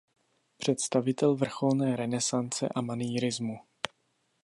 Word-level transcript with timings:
Představitel 0.57 1.35
vrcholné 1.35 1.95
renesance 1.95 2.69
a 2.75 2.81
manýrismu. 2.81 3.59